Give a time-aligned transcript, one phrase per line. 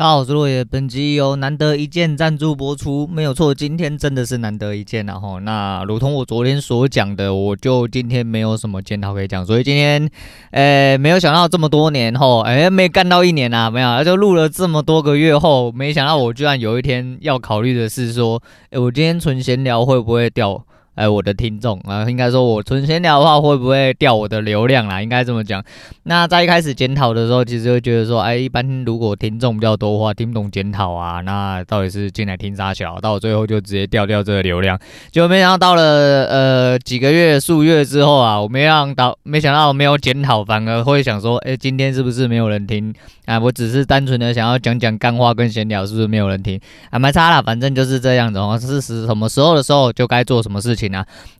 [0.00, 0.64] 大家好，我是落叶。
[0.64, 10.10] 本集由难得一见赞助播出，没有错，今天真的是难得一见然后，那如同我昨天所讲的，我就今天没有什么检讨可以讲，所以今天，
[10.52, 20.64] 呃，没有想到这么多年后，哎，没干到一年啊，没有，就录了这么多个月后，没想到我居然有一天要考虑的是说，哎，我今天纯闲聊会不会掉？
[21.00, 25.00] 哎，我的听众啊，应该说我纯闲聊的话，会不会掉我的流量啦？
[25.00, 25.64] 应该这么讲。
[26.02, 33.00] 那在一开始检讨的时候，其实会觉得说，哎，一般如果听众比较多的话，听不懂检讨啊，那到底是进来听啥小？
[33.00, 34.78] 到最后就直接掉掉这个流量。
[35.10, 42.92] 结果没想到到了呃几个月、数月之后啊，我没想到，没想到没有检讨，反而会想说，哎，今天是不是没有人听？
[43.24, 46.60] 啊，我只是单纯的想要讲讲干话跟闲聊，是不是没有人听？
[46.90, 48.58] 啊，没差啦，反正就是这样子哦。
[48.60, 50.89] 是是什么时候的时候就该做什么事情。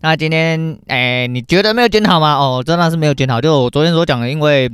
[0.00, 2.34] 那今天，哎，你觉得没有剪好吗？
[2.34, 3.40] 哦，真的是没有剪好。
[3.40, 4.70] 就我昨天所讲的，因为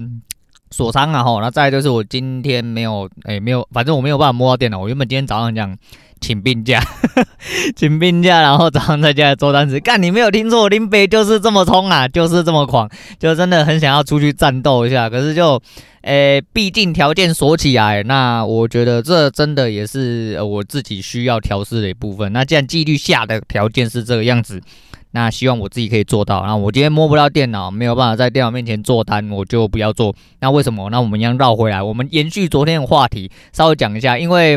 [0.71, 4.79] 锁仓啊，吼，那再就是我今天没有，哎，没有，反正我没有办法摸到电脑。
[4.79, 5.77] 我原本今天早上讲
[6.21, 6.83] 请病假，
[7.77, 9.79] 请病假，然后早上在家里做单子。
[9.81, 15.09] 干，你没有听错，林北就是这么冲啊，就是这么狂，就真的很想要出去战斗一下。
[15.11, 15.61] 可是就。
[16.03, 22.33] 诶，毕竟条件锁起来，那我觉得这真的也是我自己需要调试的一部分。
[22.33, 24.63] 那既然纪律下的条件是这个样子，
[25.11, 26.47] 那希望我自己可以做到。
[26.47, 30.15] 那我今天摸不到电脑，没有办法在电脑面前做单，我就不要做。
[30.39, 30.89] 那为什么？
[30.91, 34.57] 那我们一样绕回来，我们延续昨天的话题，稍微讲一下，因为。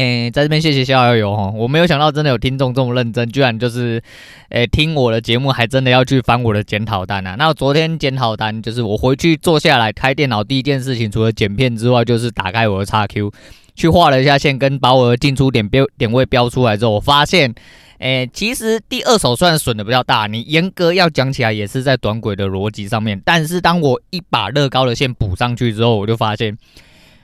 [0.00, 4.02] 诶，在这边谢谢逍遥游哈，我没有想到真的有听众这么认真，居然就是，
[4.48, 7.34] 诶，听我的节目还真的要去翻我的检讨单啊。
[7.38, 13.30] 那昨天检讨单就是我回去坐下来开电脑第一件事情，除了剪片之外，就是打开我的叉 Q，
[13.74, 17.54] 去画了一下线，跟把我的进出点标点位标出来之后，我发现，
[17.98, 26.56] 诶，其实第二手虽然损的比较大，你严格要讲起来也是在短轨的逻辑上面，但是当我一把乐高的线补上去之后，我就发现。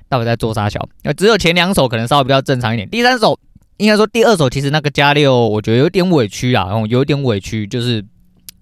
[0.09, 0.89] 到底在做啥小？
[1.03, 3.39] 那只有前两手可能稍微比较正常一点，第三手
[3.79, 8.05] 应该说第二手其实那个加六，我觉得有点委屈啊，然后有点委屈，就是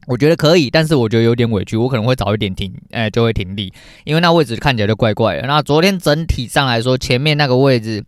[0.06, 3.72] 我觉得可以，但是我觉得有点委屈，我可能会早一点停，哎、就会停力，
[4.04, 5.46] 因为那位置看起来就怪怪的。
[5.46, 8.02] 那昨天整体上来说，前面那个位置，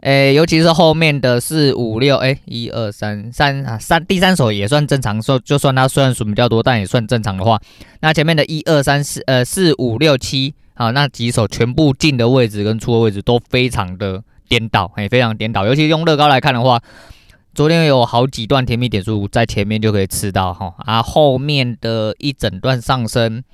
[0.00, 7.60] 哎、尤其是后面的四五六，哎，一二三三啊三，第三手也算正常，说就算它虽然损比较多，但也算正常的话，
[8.00, 10.54] 那前面的一二三四，呃，四五六七。
[10.74, 15.66] 好，那几手全部进的位置跟出的位置都非常的颠倒，哎，非常颠倒。
[15.66, 16.80] 尤其用乐高来看的话，
[17.54, 23.44] 昨天有好几段甜蜜点数在前面就可以吃到哈，啊，后面的一整段上升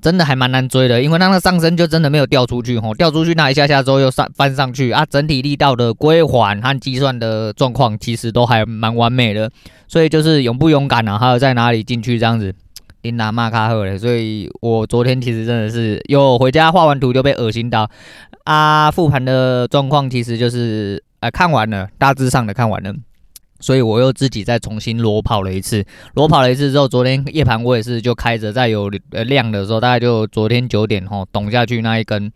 [0.00, 9.50] 真的还蛮难追的，因为那个上升就真的没有掉出去哈，掉出去那一下下之后又上翻上去啊，整体力道的归还和计算的状况其实都还蛮完美的，
[9.86, 12.54] 所以就是勇不勇敢啊，还有在哪里进去这样子。
[13.02, 17.90] 琳达马卡赫嘞，所以我昨天其实真的是又回家画完图就被恶心到
[18.44, 18.90] 啊！
[18.90, 22.94] 复盘的状况其实就是呃看完了，大致上的看完了，
[23.58, 25.84] 所以我又自己再重新裸跑了一次。
[26.14, 32.30] 裸跑了一次之后，昨天夜盘我也是就开着，在有呃量的时候，大概就昨天九点吼，懂下去那一根，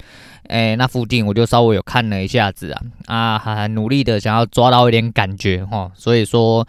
[0.48, 6.66] 哎、那附近我就稍微有看了一下子啊啊，还努力的想要抓到一点感觉吼，所以说。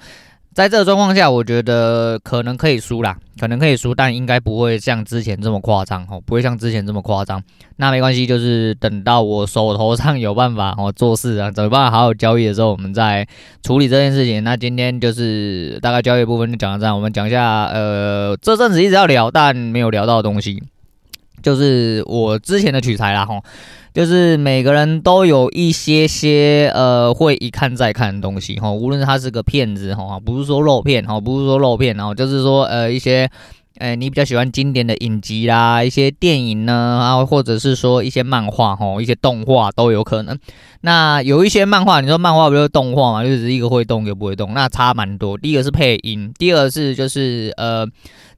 [0.58, 7.40] 在这个状况下，我觉得可能可以输啦，可能可以输，但应该不会像之前这么夸张哦，不会像之前这么夸张。
[7.76, 13.28] 那没关系，就是等到我手头上有办法哦做事啊，有办法好好交易的时候，我们再
[13.62, 14.44] 处理这件事情。
[14.44, 20.64] 那今天就是大概交易部分就讲到这样，我们讲一下呃这阵子一直要聊但没有聊到的东西，
[21.48, 23.42] 就是我之前的取材啦吼。
[23.94, 33.28] 就是每个人都有一些些呃会一看再看的东西哈，无论他是个骗子哈，不是说肉片哈，不是说肉片哈，就是说呃一些
[33.80, 40.38] 呃你比较喜欢经典的影集啦，一些电影呢，然后或者是说一些漫画吼，一些动画都有可能。
[40.82, 45.36] 那有一些漫画，你说漫画不就是动画嘛，就是一个会动一个不会动，那差蛮多。
[45.36, 47.88] 第一个是配音，第二是就是呃。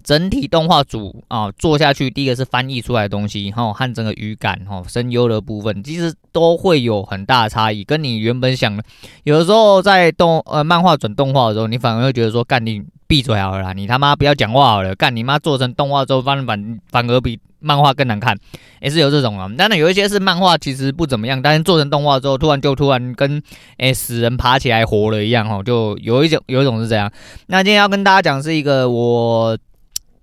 [0.04, 8.84] 整体动画组啊做下去，第一个是翻译出来的东西，哈，和整个语感，哈，声优的部分，其实都会有很大的差异，跟你原本想的，
[9.24, 18.38] 有的时候在动呃漫画转动画的时候，你反而会觉得说，干你闭嘴好了，你他妈不要讲话好了，干你妈做成动画之后，反反反而比漫画更难看，
[18.82, 19.52] 也是有这种啊。
[19.58, 23.42] 当然有一些是漫画其实不怎么样，但是做成动画之后，突然就突然跟
[23.78, 27.12] 诶、死人爬起来活了一样，哈，就有一种有一种是这样。
[27.48, 29.58] 那今天要跟大家讲是一个我。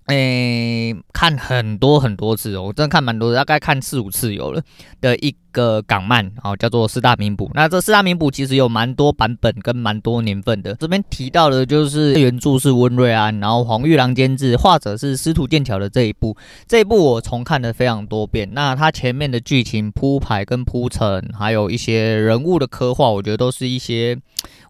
[0.06, 4.62] 诶、欸，看很多很多次哦，我真的看蛮多的，大概看四五次有了
[5.00, 7.50] 的一个港漫，哦，叫做四大名捕。
[7.54, 10.74] 那这四大名捕其实有蛮多版本跟蛮多年份的。
[10.76, 16.36] 这边提到的就是原著是温瑞安，然后黄玉郎监制，画者是司徒剑桥的这一部。
[16.68, 18.48] 这一部我重看了非常多遍。
[18.52, 24.16] 那它前面的剧情铺排跟铺陈，还有一些人物的刻画，我觉得都是一些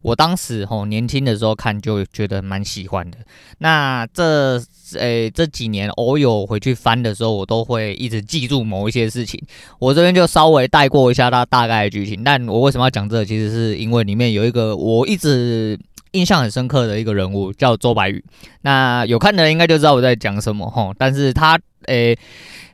[0.00, 3.18] 我当时吼年轻的时候看就觉得蛮喜欢的。
[3.58, 4.62] 那这。
[4.94, 9.40] 诶、欸，这几年偶有回去翻的时候，我都会一直记住某一些事情。
[9.80, 12.22] 我这边就稍微带过一下它大概的剧情。
[12.22, 13.24] 但我为什么要讲这个？
[13.24, 15.76] 其实是因为里面有一个我一直
[16.12, 18.24] 印象很深刻的一个人物，叫周白宇。
[18.62, 20.94] 那有看的人应该就知道我在讲什么吼。
[20.96, 22.16] 但是他诶、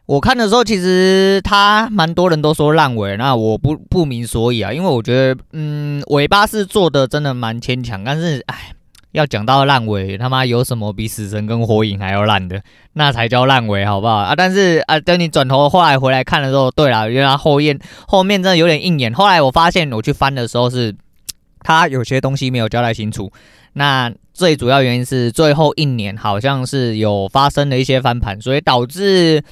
[0.05, 8.75] 我看的时候其实他蛮多人都说烂尾，那我不不明所以啊，因为我觉得嗯，尾巴是做的真的蛮牵强，但是哎。
[9.13, 12.63] 要讲到烂尾，他妈有什么比死神跟火影还要烂的？
[12.95, 14.35] 那才叫烂尾，好不好啊？
[14.35, 17.79] 但是啊，等你转头后来回来看的时候，对了，原来后面
[18.09, 19.13] 后面真的有点硬眼。
[19.13, 20.95] 后来我发现，我去翻的时候是，
[21.61, 23.31] 他有些东西没有交代清楚。
[23.75, 29.43] 那最主要原因是最后一年好像是有发生了一些翻盘，所以导致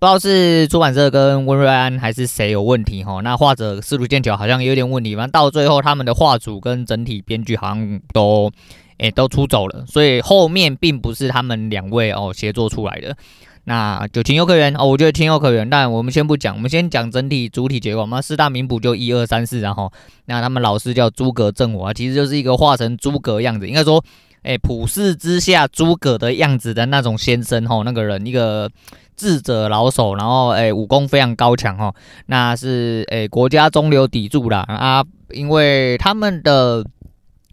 [0.00, 3.20] 不知道是出版社跟温瑞安还是谁有问题哈。
[3.22, 8.50] 那画者司徒剑桥好像也有点问题，反正到最后他们的画组跟整体编剧好像都。
[8.98, 13.16] 诶，都出走了，所以后面并不是他们两位哦协作出来的，
[13.64, 15.68] 那就情有可原哦，我觉得情有可原。
[15.68, 18.20] 但我们先不讲，我们先讲整体主体结构嘛。
[18.20, 19.92] 四大名捕就一二三四，然后
[20.26, 24.04] 那他们老师叫诸葛正我，其实就是一个化成诸葛样子，应该说，
[24.42, 28.70] 诶，普世之下诸葛的样子的那种先生吼，那个人一个
[29.16, 31.94] 智者老手，然后诶武功非常高强吼，
[32.26, 36.84] 那是诶国家中流砥柱啦啊，因为他们的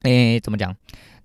[0.03, 0.75] 诶怎么讲？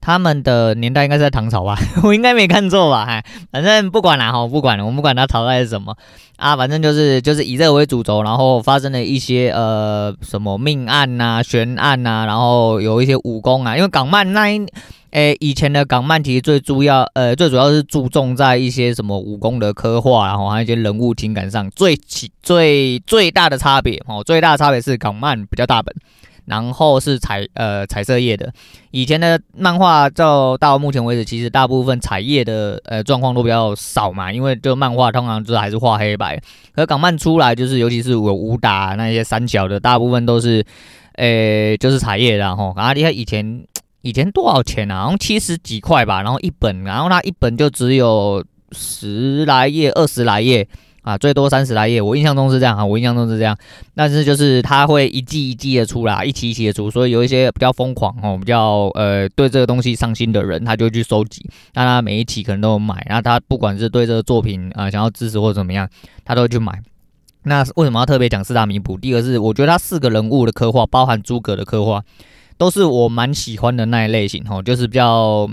[0.06, 3.04] 他们的年代应该是在唐朝吧， 我应该没看错吧？
[3.04, 5.96] 嗨，反正不管了哈，不管了，我们不管他朝代是什么
[6.36, 14.64] 啊，反正就是就是以这个为主轴，然后发生了一些呃什么命案呐、悬案呐，然后有一些武功啊，因为港漫那一
[15.10, 25.92] 诶、以前的港漫其实最主要呃最主要是注重在一些什么武功的刻画，然后还有一些人物情感上最起最最大的差别哦，最大的差别是港漫比较大本。
[26.46, 28.52] 然后是彩呃彩色页的，
[28.92, 36.40] 以前的漫画到到目前为止，其实大部分彩页的呃状况都比较少嘛，因为这个漫画通常就是还是画黑白。
[36.74, 40.64] 可港漫出来就是，尤其是有武打那些三角的，大部分都是，
[41.16, 42.72] 诶就是彩页的吼。
[42.76, 43.64] 然后你看以前
[44.02, 45.02] 以前多少钱啊？
[45.02, 50.68] 好像七十几块吧，然后一本，然后它一本就只有十来页、二十来页。
[51.06, 53.56] 啊，最多三十来页，我印象中是这样啊，我印象中是这样。
[53.94, 61.48] 但是就是他会一季一季的出来，一期一期的出，所以有一些比较疯狂哦，比较呃对这个东西上心的人，他就去收集。
[61.74, 65.88] 那他每一期可能都有买，那他不管是对这个作品啊、想要支持或者怎么样，
[66.24, 66.82] 他都会去买。
[67.44, 68.98] 那为什么要特别讲四大名捕？
[68.98, 72.02] 第一个是我觉得他四个人物的刻画，包含诸葛的刻画，
[72.58, 75.48] 都是我蛮喜欢的那一类型哦，就是比较。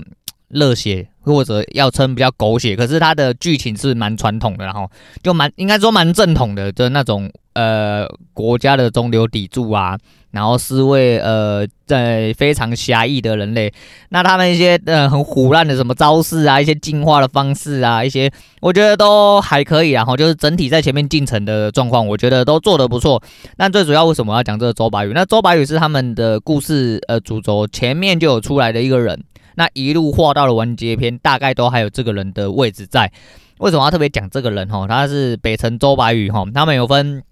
[0.48, 4.90] 热血或者要称比较狗血，可是它的剧情是蛮传统的，然后
[5.22, 9.96] 就蛮应该说蛮正统的，的那种呃国家的中流砥柱啊，
[10.30, 13.72] 然后是为呃在非常侠义的人类，
[14.10, 18.30] 那他们一些呃很唬烂的什么招式啊，一些进化的方式啊，一些
[18.60, 23.22] 我觉得都还可以，然后就是整体在前面进程的状况，我觉得都做得不错。
[23.56, 25.12] 但最主要为什么要讲这个周白宇？
[25.14, 29.22] 那周白宇是他们的故事呃主轴，前面就有出来的一个人。
[29.54, 33.10] 那一路画到了完结篇，大概都还有这个人的位置在。
[33.58, 34.68] 为什么要特别讲这个人？
[34.68, 37.22] 哈，他是北辰周白宇哈，他们有分。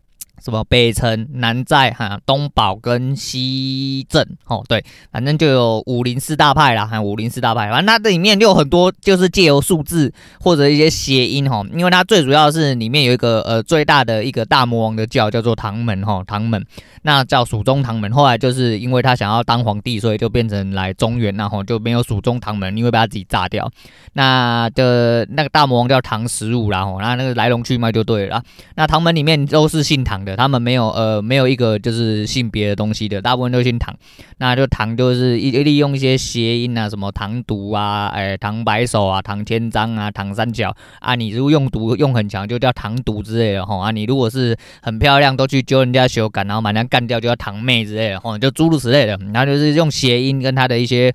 [0.43, 16.65] 什么北城、南寨、哈东堡跟西镇，哦，对，反正就有武林四大派啦，哈，武林四大派，反正它这里面就有很多就是借由数字或者一些谐音，哈，因为它最主要是里面有一个呃最大的一个大魔王的教叫做唐门，哈，唐门，
[17.03, 23.71] 那叫蜀中唐门，后来就是因为他想要当皇帝，所以就变成来中原，然后就没有蜀中唐门，因为被他自己炸掉。
[24.15, 28.43] 那的那个大魔王叫唐十五，然后那那个来龙去脉就对了。
[28.75, 30.32] 那唐门里面都是姓唐的。
[30.37, 33.95] 他们没有呃没有一个就是性别的东西的，大部分都姓唐，
[34.39, 40.75] 那就唐就是一利用一些谐音啊，什么唐毒啊，哎唐白手啊，唐千张啊，唐三角。
[41.01, 51.15] 啊，你如果用毒用很强，就叫唐毒之类的吼啊，你如果是很漂亮，都去揪人家手感，然后把人家干掉，就叫唐妹之类的吼，就诸如此类的，然后就是用谐音跟他的一些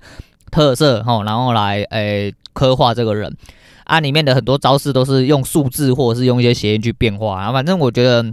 [0.50, 3.36] 特色吼，然后来哎刻画这个人。
[3.84, 8.24] 啊，里面的很多招式都是用数字或者是用一些谐音去变化啊，反正我觉得。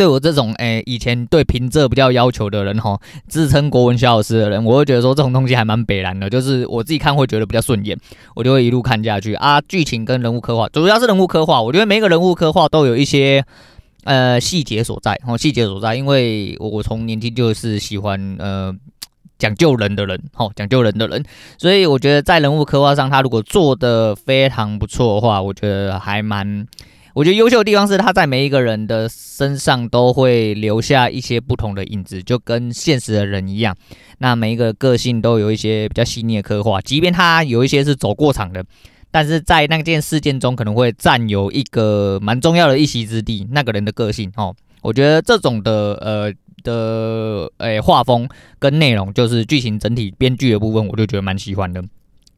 [0.00, 7.94] 对我这种诶、以前对平仄比较要求的人哈，自称国文小老师的人，我会觉得说这种东西还蛮北然的，就是我自己看会觉得比较顺眼，
[8.34, 9.60] 我就会一路看下去啊。
[9.60, 13.44] 剧情跟人物刻画，主要是人物刻画，我觉得每个人物刻画都有一些
[14.04, 18.74] 呃细节所在哦，细节所在，因为我从年轻就是喜欢呃
[19.38, 21.22] 讲究人的人，哦，讲究人的人，
[21.58, 26.66] 所以我觉得在人物刻画上，他如果做得非常不错的话，我觉得还蛮。
[27.20, 33.76] 我觉得优秀的地方是他在每一个人的身上都会留下一些不同的影子，就跟现实的人一样。
[34.20, 38.64] 那每一个个性都有一些比较细腻的刻画，即便他有一些是走过场的，
[39.10, 43.46] 但是在那件事件中可能会占有一个蛮重要的一席之地。
[43.50, 48.26] 那个人的个性哦，我觉得这种的呃的诶画风
[48.58, 51.84] 跟内容，就是剧情整体编剧的部分，我就觉得蛮喜欢的。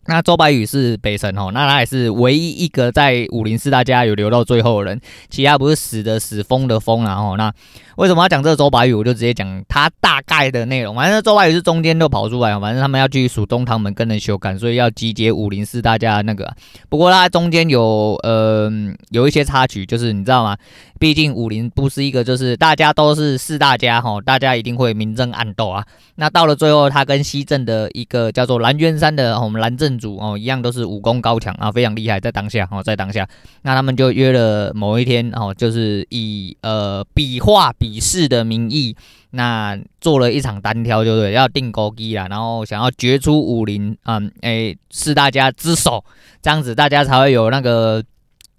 [0.07, 7.53] 那周白宇是北辰哦，那他也是唯一一个在武林四大家有留到最后的人，其他不是死的死，疯的疯，然后那
[7.97, 8.95] 为什么要讲这个周白宇？
[8.95, 10.97] 我就直接讲他大概的内容。
[10.97, 16.53] 反正周白宇是中间就跑出来，反正他们要去蜀东堂门跟人修改，所以要集结武林四大家那个。
[16.89, 18.69] 不过他中间有呃
[19.11, 20.57] 有一些插曲，就是你知道吗？
[20.99, 25.85] 毕竟武林不是一个就是大家都是四大家哈，大家一定会明争暗斗啊。
[26.15, 32.21] 那到了最后，他跟西镇的一个叫做蓝渊山的我们蓝镇主哦，一样都是武功高强啊，非常厉害。
[32.21, 33.29] 在当下哦，在当下，
[33.63, 38.97] 那他们就约了某一天哦，就是以呃比划比试的名义，
[39.31, 46.05] 那做了一场单挑，就对，要定勾机啦，然后想要决出武林嗯诶是大家之首，
[46.41, 48.03] 这样子大家才会有那个。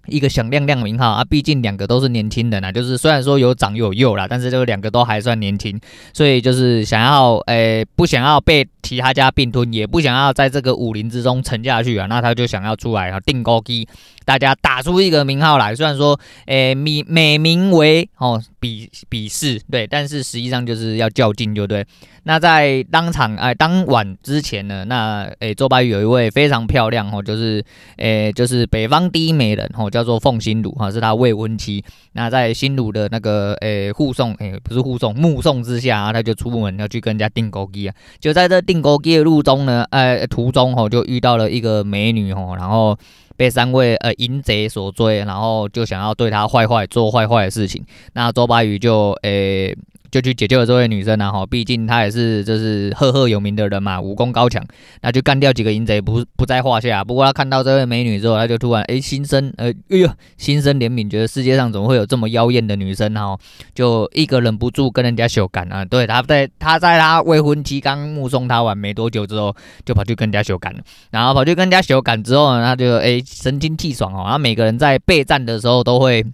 [0.06, 5.80] 一个响亮亮名号啊，毕竟两个都是年轻人啊，就是虽然说有长有幼啦，但是这两个都还算年轻，
[6.12, 13.86] 所以就是想要诶、不想要被其他家并吞，也不想要在这个武林之中沉下去啊，那他就想要出来啊，定高低，
[14.24, 21.84] 大家打出一个名号来，虽然说诶，美、美名为哦比比试对，但是实际上就是要较劲，就对。
[22.22, 27.62] 那在当场哎当晚之前呢，那诶、周白宇有一位非常漂亮哦，就是
[27.98, 31.84] 诶、就是北方第一美人哦，叫做凤心如哈，是他未婚妻。
[32.12, 37.94] 那在心如的那个诶护送诶不是护送目送之下啊，他就出门要去跟人家订勾机啊。
[38.18, 42.98] 就在这订勾机的路中呢，呃途中哦就遇到了一个美女哦，然后
[43.36, 47.84] 被三位呃淫贼所追，然后就想要对他坏坏做坏坏的事情。
[48.12, 49.76] 那周白宇就诶。
[50.14, 51.32] 就去解救了这位女生啊！
[51.32, 54.64] 哈，毕竟她也是就是赫赫有名的人嘛，武功高强，
[55.02, 57.02] 那就干掉几个淫贼不不在话下。
[57.02, 63.36] 不过他看到这位美女之后，他就突然哎心生呃哎呦心生怜悯，觉得世界上怎么会有这么妖艳的女生哈？
[63.74, 65.84] 就一个忍不住跟人家羞感啊！
[65.84, 69.52] 对，他在他在他未婚妻刚目送他完没多久之后，
[69.84, 70.78] 就跑去跟人家羞感了。
[71.10, 74.22] 然后跑去跟人家羞感之后呢，他就哎神清气爽哦。
[74.22, 76.24] 然后每个人在备战的时候都会。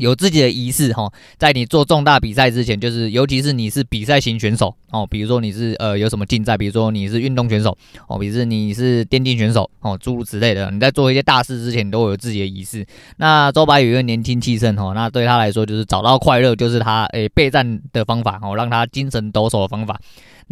[0.00, 7.76] 有自己的仪式哈，在你做重大比赛之前，就是尤其是你是比赛型选手哦，比如说你是呃有什么竞赛，比如说你是运动选手
[8.08, 12.84] 哦，比如说你是电竞选手哦，诸如此类的，你在做一些大事之前，你都会有自己的仪式。
[13.16, 19.98] 那周白宇一个年轻气盛哦，那对他来说就是找到快乐，就是他诶备战的方法哦，让他精神抖擞的方法。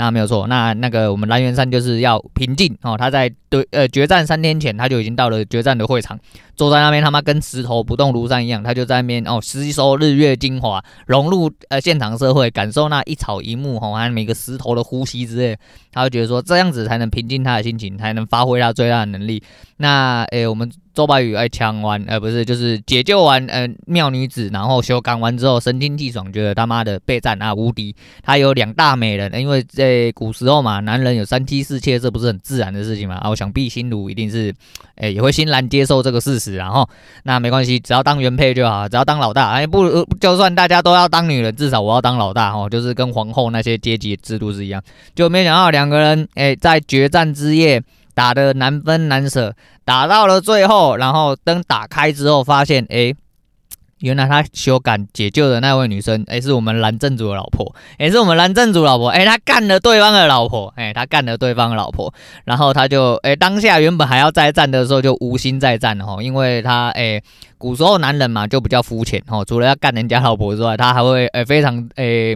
[0.00, 6.16] 那没有错，那那个我们蓝元山就是要平静哦，他在对呃决战三天前他就已经到了决战的会场，
[6.54, 15.58] 坐在那边他妈跟石头不动如山一样，他就在那边哦吸收日月精华，融入呃现场社会，感受那一草一木哦，还有每个石头的呼吸之类，
[15.90, 19.42] 他会觉得说这样子才能平静他的心情，才能发挥他最大的能力。
[19.78, 20.70] 那诶、我们。
[20.98, 27.94] 周白宇爱抢完，呃，不是，就是解救完，呃，妙女子，然后修改完之后，神清气爽，觉得他妈的备战啊无敌。
[28.20, 33.14] 他有两大美人，因为在古时候嘛，男人有三妻四妾，这不是很自然的事情嘛。
[33.14, 34.52] 啊，我想必心如一定是，
[34.96, 36.90] 哎、也会欣然接受这个事实，然后
[37.22, 44.82] 那没关系，只要当原配就好，只要当老大，哎，不，就算大家都要当女人，至少我要当老大，哦，就是跟皇后那些阶级制度是一样。
[45.14, 47.80] 就没想到两个人，哎、在决战之夜。
[48.18, 53.14] 打得难分难舍，打到了最后，然后灯打开之后，发现，哎，
[54.00, 62.12] 原来他修改解救的那位女生，哎，是我们蓝正主的老婆，也是我们蓝正主老婆，哎，他干了对方的老婆，哎，他干了对方的老婆，
[62.44, 67.22] 然后他就，哎，当下原本还要再战的时候，就无心再战了哈，因为他，哎，
[67.56, 72.34] 古时候男人嘛，就比较肤浅哈，除了要干人家老婆之外，他还会，哎，非常，哎。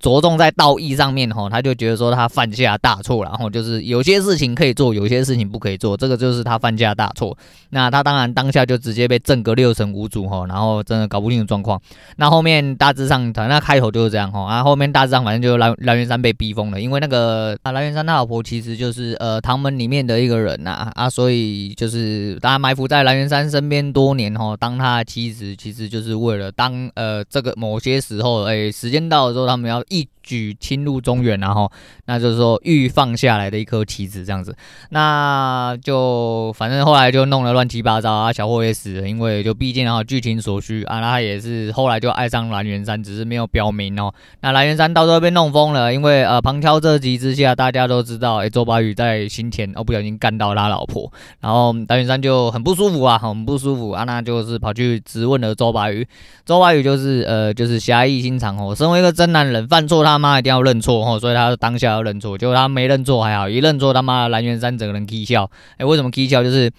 [0.00, 7.36] 着重在道义上面哈，他就觉得说他犯下大错，然后就是有些事情可以做，有些事情不可以做，这个就是他犯下大错。
[7.70, 11.80] 那他当然当下就直接被震个六神无主哈，然后真的搞不定的状况。
[12.16, 29.83] 那后面大致上，他那开头就是这样哈，啊后面大致上反正就蓝蓝元山被逼疯了，因为那个啊蓝元山他老婆其实就是呃唐门里面的一个人呐啊，所以就是大家埋伏在蓝元山身边多年哈，当他的妻子其实就是为了当呃这个某些时候哎时间到的时候他们要。
[29.88, 31.70] 一举侵入中原，然后
[32.06, 34.56] 那就是说欲放下来的一颗棋子这样子。
[34.90, 44.12] 那就反正后来就弄得乱七八糟啊，小霍也死了，因为就毕竟然后剧情所需啊，那他也是后来就爱上蓝原山，只是没有标明哦。
[44.40, 56.06] 那蓝原山到时候被弄疯了，因为呃旁敲侧击之下，大家都知道，哎，周白宇在新前哦不小心干到他老婆，然后蓝原山就很不舒服啊，很不舒服啊，那就是跑去质问了周白宇，
[56.46, 66.42] 周白宇就是呃就是侠义心肠哦，身为一个真男人，犯错他他妈一定要认错哦，所以他当下要认错，结果他没认错还好，一认错他妈蓝原山整个人起笑，哎，为什么起笑？
[66.42, 66.70] 就是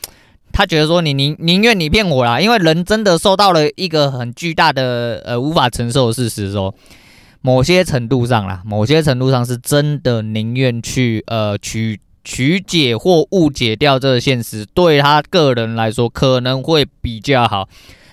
[0.53, 6.73] 他觉得说你宁宁愿你骗我啦，因为人真的受到了一个很巨大的呃无法承受的事实，说
[7.41, 17.67] 某些程度上啦，某些程度上是真的宁愿去呃取曲解或误解掉这个现实，对他个人来说可能会比较好。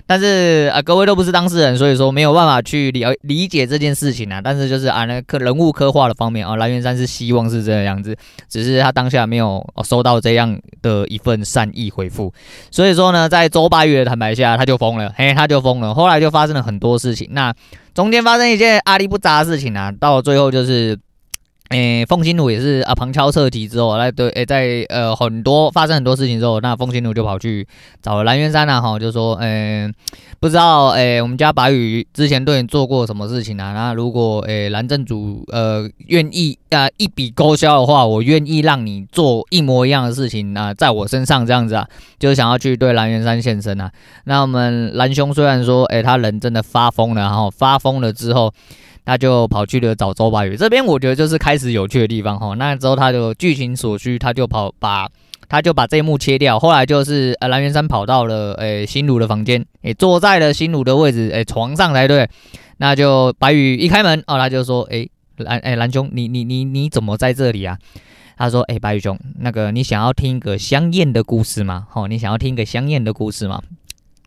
[0.06, 4.40] 但是啊，各位都不是当事人，所以说没有办法去了理解这件事情啊。
[4.42, 8.16] 但是就是啊，那个人物刻画的方面啊，蓝原山是希望是这样子，
[8.49, 12.32] 只是他当下没有收到这样的一份善意回复。
[12.71, 15.94] 所以说呢，在周八月的坦白下，他就疯了，嘿，他就疯了。
[15.94, 17.54] 后来就发生了很多事情，那
[17.94, 20.99] 中间发生一件阿里不扎的事情啊，到最后就是。
[21.73, 27.67] 诶，凤心奴也是啊，旁敲侧击之后，那对，诶，在呃很多发生很多事情之后，那凤心奴就跑去
[28.02, 29.91] 找蓝原山啊，哈，就说，诶，
[30.38, 33.73] 不知道，诶，我们家白宇之前对你做过什么事情啊？
[33.73, 41.88] 那如果，诶，蓝正主，呃，愿意啊一笔勾销的话，我愿意让你做一模一样的事情啊，在我身上这样子啊，
[42.19, 43.91] 就是想要去对蓝原山献身啊。
[44.25, 48.52] 那我们蓝兄虽然说，诶，他人真的发疯了，然后发疯了之后。
[49.04, 52.54] 他就跑去了找周白宇这边，我觉得就是开始有趣的地方哈。
[52.54, 55.09] 那之后他就剧情所需，他就跑把，
[55.49, 56.59] 他就把这一幕切掉。
[56.59, 62.28] 后来就是呃蓝原山跑到了诶心如的房间，诶坐在了心如的位置，诶床上才对。
[62.78, 67.78] 那就白宇一开门哦，他就说诶蓝诶蓝兄，你你你你怎么在这里啊？
[68.37, 71.87] 他说诶白宇兄，那个你想要听一个香艳的故事吗？
[71.92, 73.62] 哦，你想要听一个香艳的故事吗？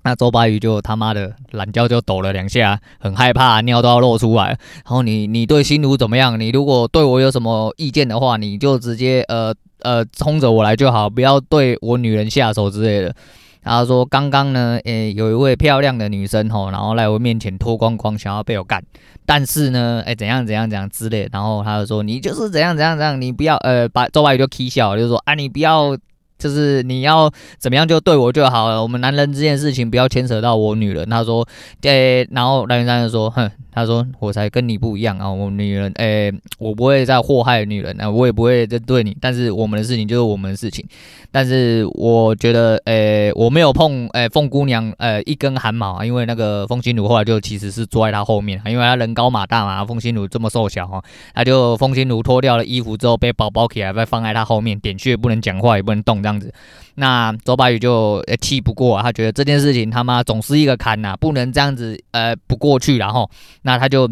[0.06, 4.50] 那周白宇就他妈的懒觉就抖了两下，很害怕，尿都要露出来。
[4.50, 6.40] 然后你你对心如怎么样？
[6.40, 13.16] 你如果对我有什么意见的话，你就直接呃呃冲着我来就好，不要对我女人下手之类的。
[13.64, 18.84] 然后说刚刚呢，诶、有一位漂亮的女生吼，然后来我面前脱光光，想要被我干，
[19.26, 21.28] 但是呢，诶、怎样怎样怎样之类。
[21.32, 25.98] 然后他就说你就是怎样怎样怎样，你不要呃把周白宇就起笑，就说啊你不要。
[26.38, 31.10] 就是你要怎么样就对我就好了，我们男人这件事情不要牵扯到我女人。
[31.10, 31.48] 他说，
[31.82, 33.52] 对，然后蓝云山就说，哼。
[33.76, 35.30] 他说：“我才跟你不一样啊！
[35.30, 39.14] 我女人，诶、我不会再祸害女人啊，我也不会再对你。
[39.20, 40.86] 但是我们的事情就是我们的事情。
[41.30, 46.06] 但是我觉得，诶、我没有碰，诶、凤姑娘，呃、一根汗毛啊。
[46.06, 49.84] 因为那个凤心如后来就其实是坐在她后面，因为她人高马大嘛。
[49.84, 56.52] 凤心如这么瘦小哈，他就凤心如脱掉了衣服之后，被包包起来，被放在她后面，点穴不能讲话，也不能动这样子。
[56.96, 63.30] 那周白宇就气不过，他觉得这件事情他妈总是一个坎呐，不能这样子，呃，不过去，然后。”
[63.62, 64.10] 那他就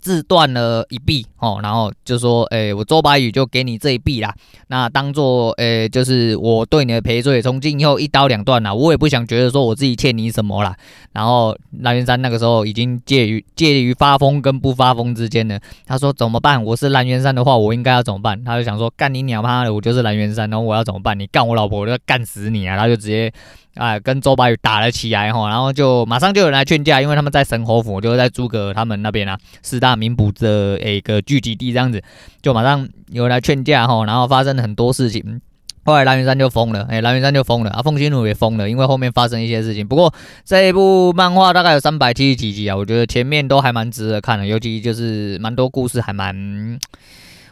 [0.00, 4.34] 自断了一臂哦，然后就说：“诶、我周白宇就给你这一臂啦，
[4.68, 8.74] 那当做诶、就是我对你的赔罪，从今以后一刀两断啦。
[8.74, 10.74] 我也不想觉得说我自己欠你什么啦。”
[11.12, 15.58] 然后蓝原山那个时候已经介于介于发疯跟不发疯之间了。
[15.86, 16.64] 他说：“怎么办？
[16.64, 21.18] 我是蓝原山的话，我应该要怎么办？”他就想说：“干你鸟妈的，我就是蓝原山，然后我要怎么办？
[21.18, 23.32] 你干我老婆，我就要干死你啊！”他就直接。
[23.76, 32.02] 啊，跟周白宇打了起来哈，然后就马上就有人来劝架，因为他们在神侯府，就是在诸葛他们那边啊，四大名捕的一个聚集地这样子，
[32.42, 35.40] 就马上有人来劝架哈，然后发生了很多事情，
[35.84, 39.86] 后来蓝云山就疯了，哎， 蓝云山就疯了，啊，凤心如也疯了，因为后面发生一些事情。
[39.86, 40.12] 不过
[40.44, 46.78] 这一部漫画大概有三百七十几集啊，我觉得前面都还蛮值得看的，尤其就是蛮多故事还蛮。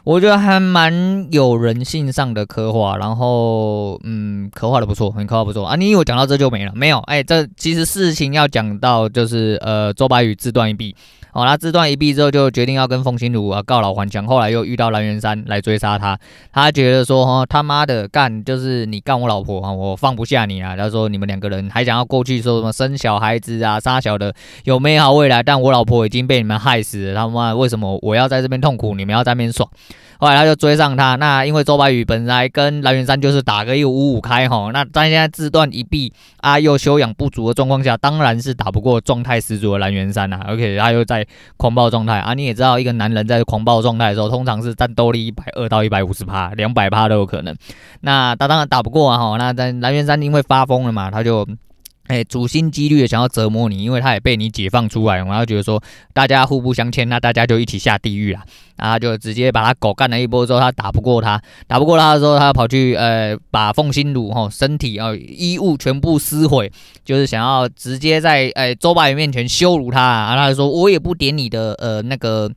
[0.08, 5.76] 我觉得还蛮有人性上的刻画，然后嗯，刻画的不错，很刻画不错啊。
[5.76, 6.72] 你以为讲到这就没了？
[6.74, 10.96] 没有，哎、欸，这其实事情要讲到就是呃，周白宇自断一臂，
[11.34, 16.18] 哦，他自断一臂之后就决定要跟凤心如啊告老还乡，后来又遇到蓝元山来追杀他，
[16.54, 20.74] 他觉得说哈他妈的干就是你干我老婆啊，我放不下你啊。
[20.74, 29.68] 他说你们两个人还想要过去说什么生小孩子啊，杀小的有美好未来，但我老婆已经被你们害死了，他妈为什么我要在这边痛苦，你们要在那边爽？
[30.18, 41.26] 后来他就追上他，那因为周白宇本来跟蓝原山就是打个一五五开哈，那他现在自断一臂啊，又修养不足的状况下，当然是打不过状态十足的蓝原山呐，而且他又在
[41.56, 47.54] 狂暴状态啊，你也知道一个男人在狂暴状态的时候，通常是战斗力一百二到一百五十趴，两百趴都有可能，
[48.00, 51.46] 那他当然打不过啊哈，那在蓝原山因为发疯了嘛，他就。
[52.08, 58.40] 哎，处心积虑的想要折磨你，因为他也被你解放出来，然后觉得说大家互不相欠，那大家就一起下地狱了。
[58.76, 66.70] 然后就直接把他狗干了一波之后，他打不过他，打不过他的时候，他跑去呃把凤心如哈身体啊、衣物全部撕毁，
[67.04, 72.50] 就是想要直接在哎周白宇面前羞辱他，然后他就说我也不点你的呃那个。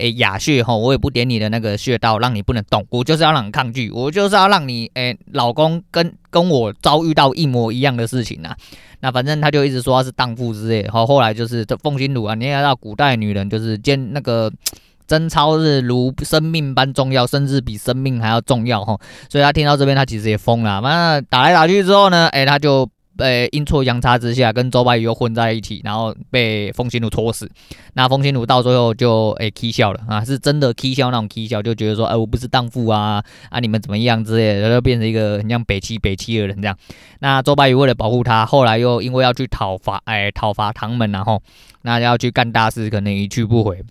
[0.00, 2.84] 诶，雅穴哈，我也不点你的那个穴道，让你不能动。
[2.90, 8.56] 我就是要让你抗拒，我就是要让你诶，老公跟跟我遭遇到一模一样的事情啊。
[9.00, 10.88] 那反正他就一直说他是荡妇之类。
[10.88, 14.50] 好，后来就是这凤心如啊，你也知道古代女人就是兼那个
[15.06, 18.98] 贞操是如生命般重要，甚至比生命还要重要哈。
[19.28, 20.80] 所以他听到这边，他其实也疯了。
[20.80, 22.88] 反正打来打去之后呢，诶，他就。
[23.20, 27.50] 被阴错阳差之下，跟周白宇又混在一起，然后被风心如戳死。
[27.92, 36.74] 那风心如到最后就诶气笑了啊，是真的气笑那种气笑，就觉得说，哎，我不是荡妇啊啊，你们怎么样之类的，就变成一个很像北七北七的人这样。
[37.18, 41.42] 那周白宇为了保护他，后来又因为要去讨伐，哎，讨伐唐门，然后
[41.82, 43.84] 那要去干大事，可能一去不回。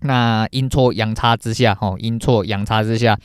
[0.00, 3.18] 那阴错阳差之下，吼，阴错阳差之下。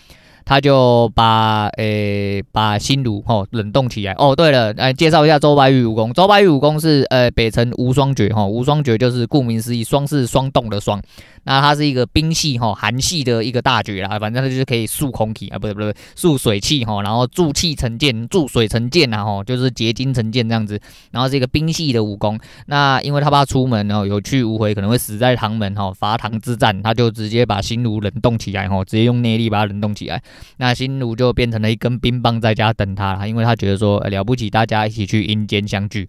[0.52, 4.36] 他就把诶、把心炉吼冷冻起来哦。
[4.36, 6.12] 对了，来介绍一下周白玉武功。
[6.12, 11.02] 周白玉武功是呃北辰无双诀哈，无双诀就是顾名思义，双是霜冻的霜。
[11.44, 20.78] 那它是一个冰系哈寒系的一个大绝啦，反正它就是可以塑空体啊，不是不是塑水气哈，然后助气成剑，助水成剑呐哈，就是结晶成剑这样子。
[21.12, 22.38] 然后是一个冰系的武功。
[22.66, 30.22] 那因为他怕出门然后有去无回，可能会死在唐门哈，伐唐之战，他就直接把心如冷冻起来哈，直接用内力把它冷冻起来。
[30.58, 36.08] 那心如就变成了一根冰棒在家等他了，因为他觉得说了不起，大家一起去阴间相聚。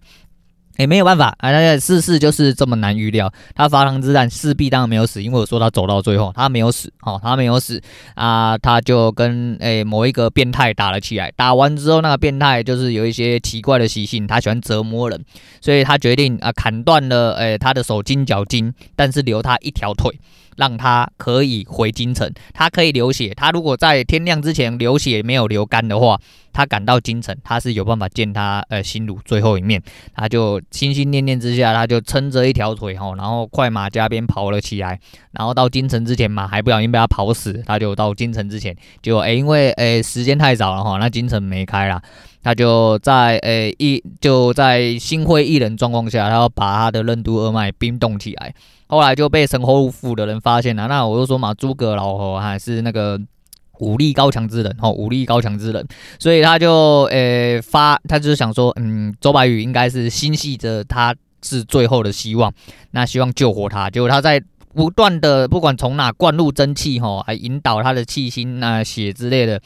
[0.77, 3.31] 也、没有办法啊，那个世事就是这么难预料。
[3.53, 7.79] 他伐唐之战势必当然没有死，因为我说他走到最后，他没有死，哦，他没有死
[8.15, 11.31] 啊，他就跟诶、某一个变态打了起来。
[11.35, 15.23] 打完之后，那个变态就是有一些奇怪的习性，他喜欢折磨人，
[15.61, 20.19] 所以他决定啊砍断了诶、他的手筋脚筋，但是留他一条腿。
[20.57, 23.33] 让他可以回京城，他可以流血。
[23.35, 26.19] 他如果在天亮之前流血没有流干的话，
[26.51, 29.81] 他赶到京城，他是有办法见他呃心如最后一面。
[30.15, 34.99] 他就心心念念之下，他就撑着一条腿哈，然后快马加鞭跑了起来。
[35.31, 41.99] 然后到京城之前嘛还不小心被他跑死，他就到京城之前就哎、欸、因为哎、欸、时间太早了哈，那京城没开了，
[42.43, 48.53] 他就在哎一、就在心灰意冷状况下，他要把他的任督二脉冰冻起来。
[48.93, 53.19] 后来就被神侯府的人发现了，那我就说嘛，诸葛老侯还是那个
[53.79, 55.83] 武力高强之人，吼，武力高强之人，
[56.19, 62.53] 所以他就诶、发，他就是想说，嗯，周白宇应该是心系着他是最后的希望，
[62.91, 64.39] 那希望救活他，结果他在
[64.75, 69.59] 不断的不管从哪灌入真气，吼，还引导他的气心、啊血之类的。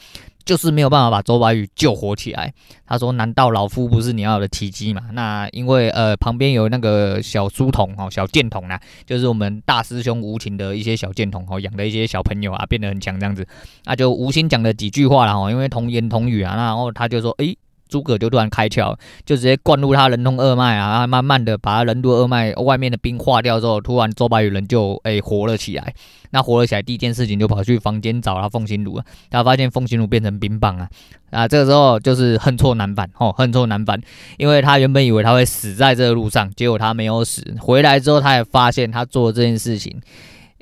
[0.48, 2.50] 就是没有办法把周白宇救活起来。
[2.86, 13.46] 他说：“难道老夫不是你要的奇迹吗？”那因为呃旁边有那个小书童哦，小箭筒啊，就是我们大师兄无情的一些小箭筒哦，养的一些小朋友啊，变得很强这样子。
[13.84, 17.54] 那就无心讲了几句话了哦，因为童言童语啊，然后他就说：“诶。”
[17.88, 25.94] 诸葛就突然开窍，就直接灌入他任督二脉啊，慢慢的把他任督二脉外面的冰化掉之后，突然周白宇人就诶、活了起来。
[26.30, 30.86] 那活了起来，第一件事情就跑去房间找他凤心如，他发现凤心如变成冰棒啊
[31.30, 31.48] 啊！
[31.48, 33.98] 这个时候就是恨错难返哦，恨错难返，
[34.36, 37.42] 因为他原本以为他会死在这个路上，结果他没有死。
[37.58, 39.98] 回来之后，他也发现他做这件事情。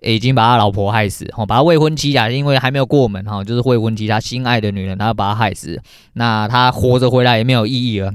[0.03, 5.81] 已经把他老婆害死，哈，把他未婚妻啊，因为还没有过门，哈，就是未婚妻，他心爱的女人，他要把他害死，
[6.13, 8.13] 那他活着回来也没有意义了。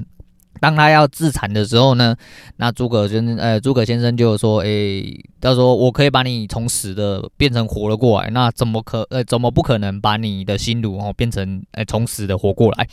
[0.60, 2.16] 当他要自残的时候呢，
[2.58, 12.88] 那诸葛先生，呃，诸葛先生就说，诶、欸，他说我可以把你从死的变成活了过来，那怎么可，呃，怎么不可能把你的心如哦变成，呃，从死的活过来？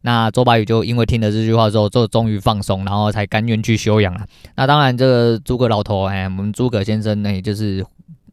[0.00, 4.24] 那周白宇就因为听了这句话之后，就终于放松，然后才甘愿去休养了。
[4.56, 7.84] 那当然，这个诸葛老头，哎，我们诸葛先生呢，也就是。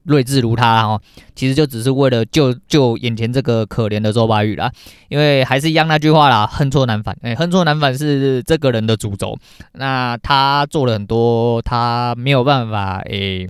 [0.07, 1.01] 睿智如他哦，
[1.35, 4.71] 其实就只是为了救救眼前这个可怜的周白宇啦。
[5.09, 7.15] 因为还是一样那句话啦，恨错难返。
[7.21, 9.37] 哎，恨错难返是这个人的主轴。
[9.73, 13.47] 那他做了很多他没有办法诶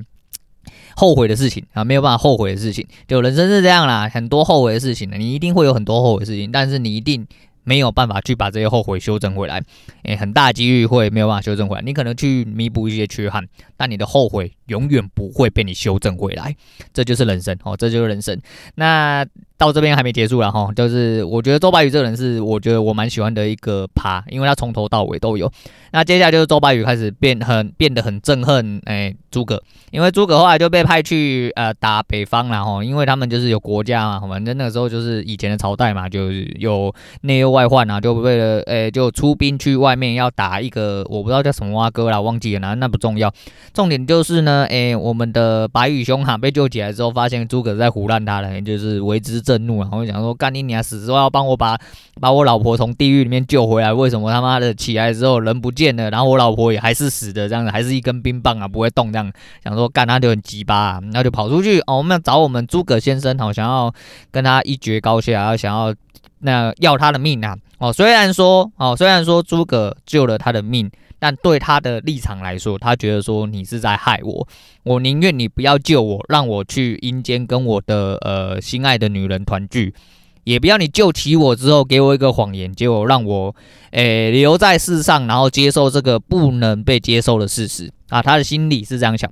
[0.95, 2.85] 后悔的事情啊，没有办法后悔的事情。
[3.07, 7.25] 就人生是这样啦，很多后悔的事情呢，你一定会有很多后悔的事情，但是你一定。
[7.67, 9.61] 没有办法去把这些后悔修正回来，
[10.03, 11.81] 诶，很大几率会没有办法修正回来。
[11.81, 16.55] 你可能去弥补一些缺憾，但你的后悔永远不会被你修正回来。
[16.93, 18.39] 这就是人生哦，这就是人生。
[18.75, 19.25] 那
[19.57, 25.51] 到这边还没结束了哈，就是我觉得周白宇这个人是我觉得我蛮喜欢的一个趴，因为他从头到尾都有。
[25.91, 43.33] 那接下来就是周白宇开始变很变得很憎恨哎诸葛，因为诸葛后来就被派去呃打北方了哈，因为他们就是有国家嘛，反正那个时候就是以前的朝代嘛，就是有内忧外患啊，就为了哎就出兵去外面要打一个我不知道叫什么蛙哥啦，忘记了，那那不重要，
[43.73, 49.41] 重点就是呢，哎我们的白宇兄哈被救起来之后，发现诸葛在胡乱他了，就是为之。
[49.47, 51.79] 震怒了，我就想说，干你娘死之后要帮我把
[52.19, 59.31] 把我老婆从地狱里面救回来，为什么他妈的起来之后人不见了，然后我老婆也还是死的这样子，还是一根冰棒啊，不会动这样，
[59.63, 63.93] 想说干他就很鸡巴啊，然后就跑出去哦，我们要找我们诸葛先生，好想要
[64.31, 65.95] 跟他一决高下，然后想要
[66.39, 70.89] 那要他的命啊，哦，虽然说哦，虽然说诸葛救了他的命。
[71.19, 74.47] 但对他的立场来说，他觉得说你是在害我，
[74.83, 79.95] 我宁愿你不要救我，让我去阴间跟我的呃心爱的女人团聚，
[80.43, 83.55] 也不要你救起我之后给我一个谎言，结果让我
[83.89, 89.27] 诶、留在世上，然后接受这个不能被接受的事实啊，他的心里是这样想。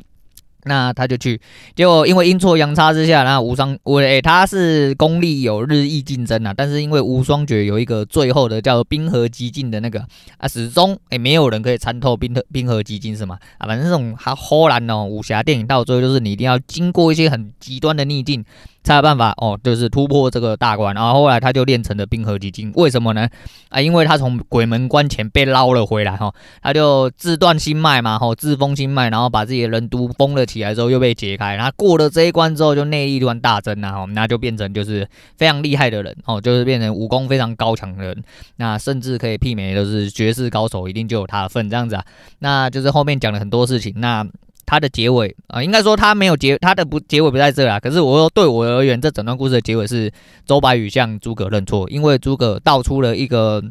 [0.66, 1.40] 那他就去，
[1.76, 10.06] 结果因为阴错阳差之下，那无双我诶，他是功力有日益竞争啊，但是因为无双诀有一个最后的叫冰河极境的那个
[10.38, 13.38] 啊，始终诶没有人可以参透冰河冰河极境是吗？
[13.58, 18.44] 啊，反正这种他忽然哦武侠电影到最后就是你一定要经过一些很极端的逆境。
[18.86, 22.72] 才有办法哦，就是突破这个大关，然后后来他就练成了冰河极境。
[22.76, 23.28] 为什么呢？
[23.70, 38.24] 啊，因为他从鬼门关前被捞了回来哈，他就自断心脉嘛，吼，自封心脉，然后把自己的任督封了起来之后又被解开，然后过了这一关之后就内力突然大增啊，那就变成就是非常厉害的人哦，就是变成武功非常高强的人，
[38.58, 42.06] 那甚至可以媲美就是绝世高手，一定就有他的份这样子啊，
[42.40, 44.24] 那就是后面讲了很多事情，那。
[44.66, 47.80] 他的结尾啊、应该说他没有结，他的不结尾不在这啦。
[47.80, 50.12] 可是我说对我而言，这整段故事的结尾是
[50.46, 53.64] 周白宇向诸葛认错，因为诸葛道出了一个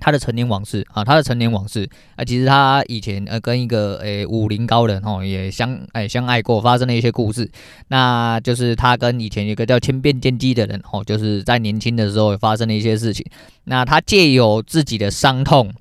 [0.00, 7.50] 他的陈年往事啊，他的陈年往事啊，其实他以前呃跟一个诶武林高人哦也相诶、相爱过，发生了一些故事。
[7.88, 13.26] 那就是他跟以前一个叫千变剑姬的人哦，就是在年轻的时候发生了一些事情。
[13.64, 15.72] 那他借由自己的伤痛，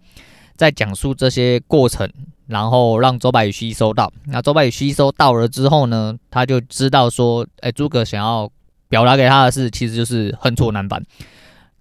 [0.55, 2.09] 在讲述这些过程。
[2.47, 8.49] 然后让周白宇吸收到，那周白宇吸收到了之后呢，他就知道说，哎，诸葛想要
[8.89, 11.03] 表达给他的是，其实就是恨错难返。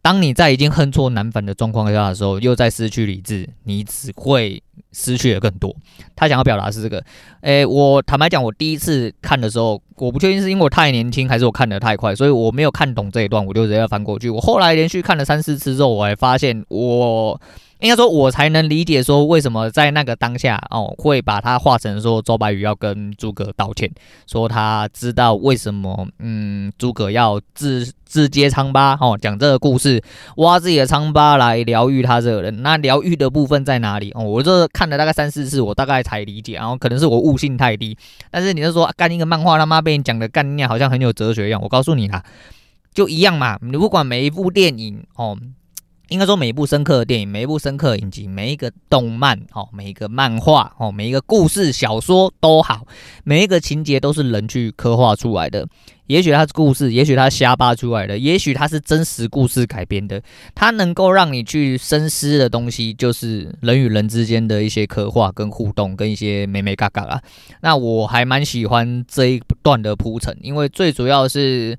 [0.02, 4.62] 当你在已经恨错难返的状况下的时候，又在失去理智，你只会
[4.93, 5.75] 失去的更多。
[6.15, 7.03] 他想要表达是这个，
[7.41, 14.31] 哎，我坦白讲，我第一次看的时候，我不确定是因为我太年轻，还是我看得太快，所以我没有看懂这一段，我就直接翻过去。
[14.31, 17.41] 我后来连续看了三四次之后，我还发现我。
[17.81, 23.91] 应该说，我才能理解说为什么在那个当下哦，会把它画成说周白宇要跟诸葛道歉，
[24.27, 30.03] 说他知道为什么嗯诸葛要自自揭疮疤哦，讲这个故事，
[30.37, 32.62] 挖自己的疮疤来疗愈他这个人。
[32.62, 34.25] 那疗愈的部分在哪里哦？
[34.25, 36.55] 我这看了大概三四次，我大概才理解。
[36.55, 37.96] 然后可能是我悟性太低，
[38.31, 41.61] 但是你就说干一个漫画他妈被你讲的干念好像很有哲学一样。
[41.62, 42.24] 我告诉你啦，
[42.94, 43.59] 就一样嘛。
[43.62, 45.38] 你不管每一部电影哦。
[46.09, 52.87] 应该说，每一部深刻的电影，每一部深刻的影集，每一个动漫哦，每一个漫画哦，每一个故事小说都好，
[53.25, 55.66] 每一个情节都是人去刻画出来的。
[56.07, 60.23] 也许它是故事，也许它瞎掰出来的，也许它是真实故事改编的。
[60.55, 67.21] 它能够让你去深思的东西，就是人与人之间的一些刻画跟互动，跟一些眉眉嘎嘎啊。
[67.62, 71.77] 那我还蛮喜欢这一段的铺陈，因为最主要是。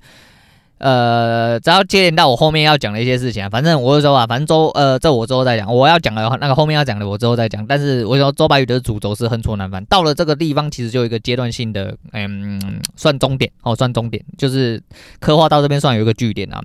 [0.78, 5.74] 呃，只要接连到我后面要讲的一些事情啊，反正我就说啊，反正周呃，这我之后再讲。
[5.74, 7.66] 我要讲的话那个后面要讲的，我之后再讲。
[7.66, 14.82] 但是我说周白宇的主轴是恨错难返，到了这个地方，其实就有一个阶段性的，嗯，算终点哦，算终点，就是
[15.20, 16.62] 刻画到这边算有一个句点啊。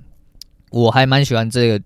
[0.70, 1.80] 我还蛮喜欢这个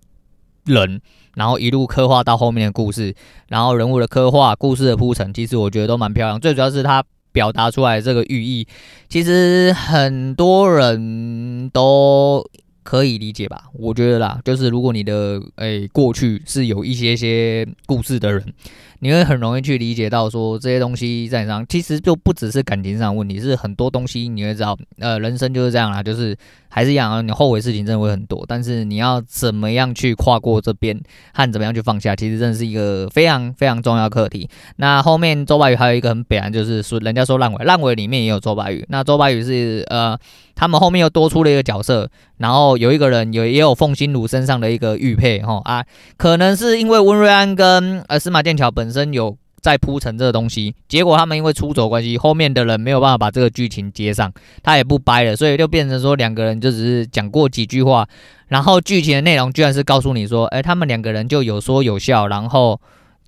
[0.66, 1.00] 人，
[1.34, 3.14] 然后一路刻画到后面的故事，
[3.48, 6.38] 然后人物的刻画、故事的铺陈，其实我觉得都蛮漂亮。
[6.38, 7.02] 最主要是他。
[7.38, 8.66] 表达出来这个寓意，
[9.08, 12.44] 其实很多人都
[12.82, 13.66] 可以理解吧？
[13.74, 18.52] 我觉得啦，就是如果你的诶、过去是有一些些故事的人。
[19.00, 26.36] 你会很容易去理解到说这些东西在上，其实就不只是感情上问题，是很多东西你会知道，呃，人生就是这样啦，就是
[26.68, 30.98] 还是一样，你后悔事情真的会很多，但是你要怎么样去跨过这边
[31.32, 34.48] 和怎么样去放下，其实真的是一个非常非常重要课题。
[34.76, 40.18] 那后面周白宇还有一个很北然，就是说人家说烂尾，烂尾里面也有周白宇，那周白宇是呃。
[40.60, 45.84] 他们后面又多出了一个角色，然后有一个人有也有凤心如身上的一个玉佩哈啊，
[46.16, 58.08] 可能是因为温瑞安跟呃司马剑桥本本身有在铺陈这个东西，结果他们因为出走关系，后面的人没有办法把这个剧情接上，他也不掰了，所以就变成说两个人就只是讲过几句话，
[58.46, 62.80] 然后剧情的内容居然是告诉你说，哎，他们两个人就有说有笑，然后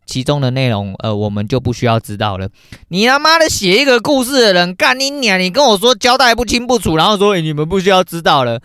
[0.07, 2.49] 其中的内容，呃，我们就不需要知道了。
[2.89, 5.39] 你他妈的写一个故事的人，干你娘！
[5.39, 8.59] 你跟我说交代不清不楚，然后说，哎，你们不需要知道了。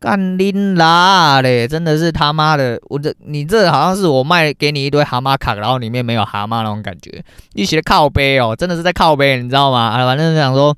[0.00, 1.66] 干拎啦嘞！
[1.66, 7.24] 真的是他妈的，我这你这好像是我卖给你一堆蛤蟆卡，然后里面没有蛤蟆那种感觉。
[7.54, 9.78] 你写的靠背哦，真的是在靠背，你知道吗？
[9.88, 10.76] 啊，反正想说，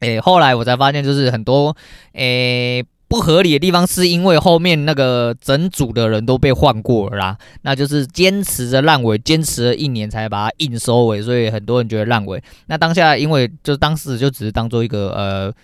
[0.00, 1.74] 诶、后来我才发现，就是很多
[2.12, 7.38] 诶、不合理的地方，是因为后面那个整组的人都被换过了啦。
[7.62, 12.42] 那就是坚持着烂尾，坚持了一年才把它硬收尾，所以很多人觉得烂尾。
[12.66, 15.54] 那当下因为就当时就只是当做一个呃。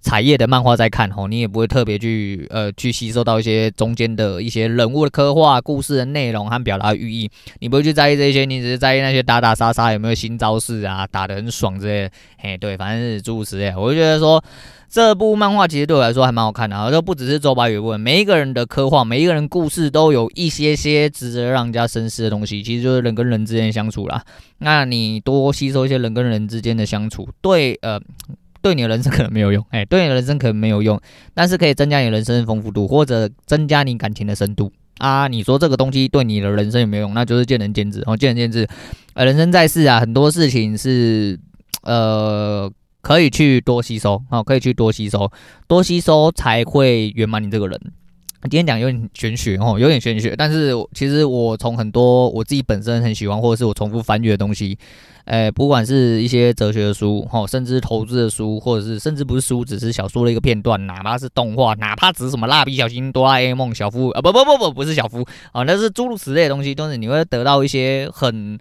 [0.00, 12.10] 彩页的漫画在看吼，你也不会特别去呃去吸收到一些中间的一些人物的刻画、故事的内容和表达寓意，你不会去在意这些，你只是在意那些打打杀杀有没有新招式啊，打得很爽之类的。
[12.38, 13.74] 嘿，对，反正是诸如此类。
[13.76, 14.42] 我就觉得说
[14.88, 24.24] 这部漫画其实对我来说还蛮好看的，啊，就不只是周白宇部分，每一个人的刻画，每一个人故事都有一些些值得让人家深思的东西，其实就是人跟人之间相处啦。
[24.58, 28.00] 那你多吸收一些人跟人之间的相处，对呃。
[28.62, 31.00] 对你的人生可能没有用，哎，对你的人生可能没有用，
[31.34, 35.28] 但是可以增加你人生的丰富度，或者增加你感情的深度啊。
[35.28, 37.14] 你说这个东西对你的人生有没有用？
[37.14, 38.68] 那就是见仁见智哦，见仁见智。
[39.14, 41.38] 呃，人生在世啊，很多事情是
[41.82, 42.70] 呃
[43.00, 45.30] 可以去多吸收哦，可以去多吸收，
[45.66, 47.80] 多吸收才会圆满你这个人。
[48.42, 54.78] 今天讲有点玄学哦，有点玄学，但是其实我从很多我自己本身很喜欢，或者是我重复翻阅的东西。
[55.26, 68.58] 诶，不管是一些哲学的书，吼，甚至投资的书，或者是甚至不是书，只是小说的一个片段，哪怕是动画，哪怕只是什么蜡笔小新、哆啦 A 梦、小夫，啊，不不不不，不是小夫，啊，那是诸如此类的东西，都是你会得到一些很。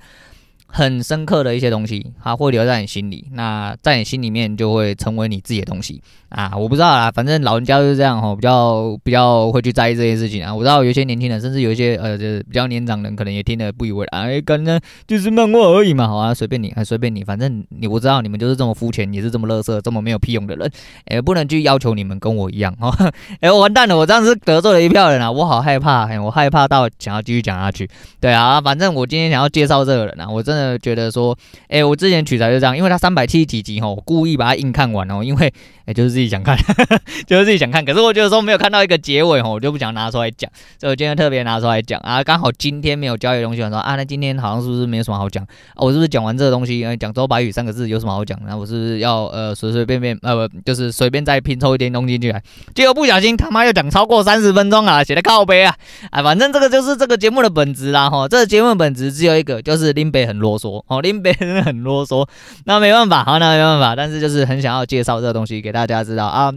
[0.71, 6.51] 很深刻的一些东西，它会留在你心里，那在你心里面就会成为你自己的东西啊！
[6.55, 10.53] 我不知道啦，反正老人家就是这样吼，比较比较会去在意这些事情啊。
[10.53, 14.21] 我知道有些年轻人，甚至有一些呃，就是比较年长人，可能也听得不以为然。
[14.29, 20.71] 哎，刚刚就是漫画而已嘛，好啊，随便你，随便你，反正你我知道你们就是这么肤浅，也是这么垃圾，这么没有屁用的人，
[21.05, 22.95] 哎，不能去要求你们跟我一样哈。
[23.41, 27.89] 哎，完蛋了，我这样子得罪了一票人啊，我好害怕，哎，我害怕到想要继续讲下去。
[28.19, 30.58] 对啊，反正我今天想要介绍这个人啊，我真的。
[30.79, 35.53] 觉得说，哎、我之前取材就这样，因为他三百七十几集吼，我故意把它硬看完哦，因为
[35.85, 36.55] 哎、就是自己想看，
[37.25, 37.83] 就是自己想看。
[37.83, 42.23] 可是我觉得说没有看到一个结尾吼，我就不想拿出来讲，所以我今天特别拿出来讲啊。
[42.23, 45.45] 刚好今天没有交易东西，我说啊，那今天好像是不是没有什么好讲？
[45.77, 48.39] 我是不是讲完这个东西，讲周白宇三个字有什么好讲？
[48.45, 52.41] 那我是不是要呃随随便便呃不就是随便再拼凑一点东西进来？
[52.73, 55.75] 结果不小心他妈又讲超过三十分钟啊，写的靠背啊！
[56.11, 60.83] 啊，反正这个就是这个节目的本质啦吼，这个节目的本质只有一个，就是林北很弱啰嗦。
[60.87, 62.27] 哦，林北真的很啰嗦，
[62.65, 66.53] 那没办法，好，那没办法，但是就是很想要介绍这个东西给大家知道啊。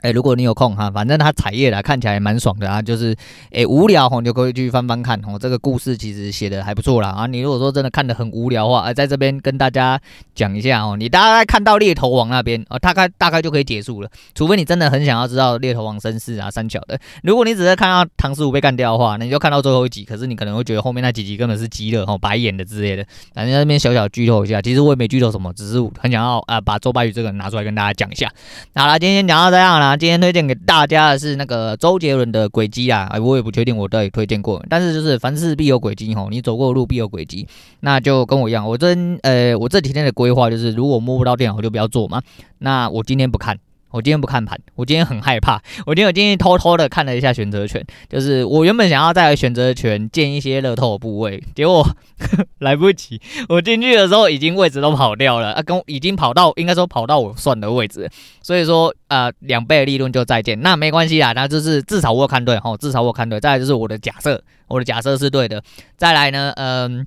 [0.00, 2.80] 哎，如果你有空哈，反正它彩页啦，看起来蛮爽的啊。
[2.80, 3.16] 就是
[3.50, 5.38] 哎无聊吼，你就可以去翻翻看吼。
[5.38, 7.26] 这个故事其实写的还不错啦啊。
[7.26, 10.00] 你如果说真的看的很无聊的话，啊，在这边跟大家
[10.34, 10.96] 讲一下哦。
[10.96, 14.10] 你大概看到猎头王那边哦，大概大概就可以结束了。
[14.34, 16.98] 除非你真的很想要知道猎头王身世啊、三小的。
[17.22, 20.04] 如果你只是看到唐师五被干掉的话，那你就看到最后一集。
[20.04, 23.04] 可是你可能会觉得后面那几集根本是鸡肋哦，白眼的之类的。
[23.34, 28.30] 反正在那边小小剧透一下，其实我也没剧透什么，只是很想要啊把周白宇这个人拿出来跟大家讲一下。
[28.74, 30.54] 好了，今天讲到这样了，今天推荐给。
[30.66, 37.46] 大家的是那个周杰伦的轨迹啊，我也不确定我到底推荐过，但是就是凡事必有轨迹吼，你走过的路必有轨迹，
[37.80, 42.20] 那就跟我一样，我真呃我这几天的规划就是，如果摸不到电脑就不要做嘛，
[42.58, 43.58] 那我今天不看。
[43.90, 45.60] 我今天不看盘，我今天很害怕。
[45.86, 51.86] 我今天我今天偷偷的看了一下选择权，就是我原本想要在选择权建一些乐透部位，结果
[52.60, 53.20] 来不及。
[53.48, 58.08] 我进去的时候已经位置都跑掉了啊，跟已经跑到应该说跑到我算的位置，
[58.42, 60.60] 所以说呃两倍的利润就再见。
[60.60, 63.40] 那没关系啊，那就是至少我看对哈，至少我看对。
[63.40, 65.62] 再来就是我的假设，我的假设是对的。
[65.96, 67.06] 再来呢，嗯、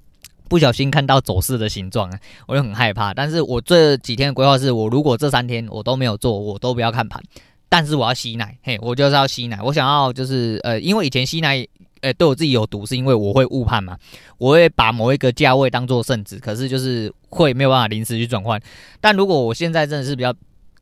[0.51, 3.13] 不小心看到走势的形状啊，我就很害怕。
[3.13, 7.23] 但是我这几天的规划是，我如果这三天我都没有做，我都不要看盘。
[7.69, 9.61] 但是我要吸奶，嘿，我就是要吸奶。
[9.63, 11.65] 我想要就是呃，因为以前吸奶，
[12.01, 13.97] 呃，对我自己有毒，是因为我会误判嘛，
[14.37, 18.61] 我会把某一个价位当做圣旨，可是就是会没有办法临时去转换。
[18.99, 20.33] 但如果我现在真的是比较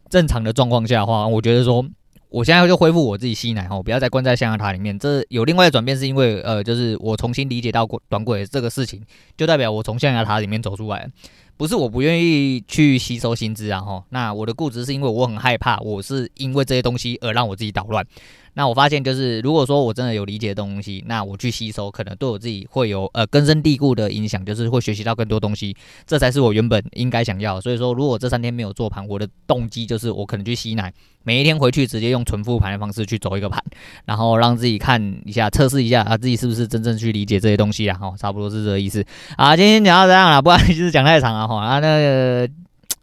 [0.10, 1.86] 正常的状况下的话，我觉得说。
[2.30, 4.98] 我现在就恢复我自己吸奶哈，不要再关在象牙塔里面。
[5.00, 9.02] 这有另外的转变，是因为呃，就是我重新理解到过短轨这个事情，
[9.36, 11.10] 就代表我从象牙塔里面走出来，
[11.58, 14.04] 不是我不愿意去吸收新知啊哈。
[14.10, 18.06] 那我的固执是因为我很害怕，我是因为这些东西而让我自己捣乱。
[18.53, 27.62] 那我发现就是，如果说我真的有理解的东西，那我去吸收，可能对我自己会有呃根深蒂固的影响，就是会学习到更多东西，这才是我原本应该想要。
[27.62, 33.63] 所以说，如果这三天没有做盘，我的动机就是我可能去吸奶，每一天回去直接用纯复盘的方式去走一个盘，
[34.05, 37.97] 然后让自己看一下，测试一下啊自己是不是真正去理解这些东西啊。
[37.97, 39.05] 哈，差不多是这个意思。
[39.38, 41.63] 啊，今天讲到这样了，不然就是讲太长了哈。
[41.63, 42.50] 啊，那个。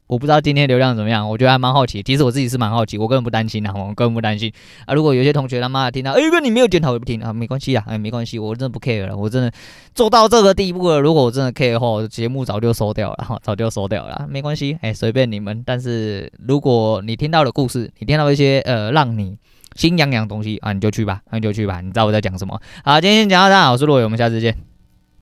[0.06, 2.02] 我不知道今天流量怎么样，我觉得还蛮好奇。
[2.02, 4.52] 其实我自己是蛮好奇，我根本不担心啊，我根本不担心
[4.86, 4.94] 啊。
[4.94, 9.50] 如果有些同学他妈的听到，哎哥你没有检讨，我不听啊，没关系啊，哎没关系，我真的不 care 了，我真的
[9.94, 11.00] 做到这个地步了。
[11.00, 15.62] 如果我真的 care 的话，我节目早就收掉了，早就收掉了，没关系，哎随便你们。
[15.66, 19.36] 但是如果你听到的故事，你听到一些呃让你
[19.74, 22.60] 心痒痒的东西啊，你就去吧，那你就去吧，你知道我在讲什么。
[22.84, 24.75] 好，今天先讲到这，我是洛伟，我们下次见。